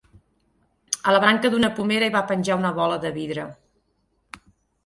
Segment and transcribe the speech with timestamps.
[1.09, 3.47] A la branca d'una pomera hi va penjar una bola de vidre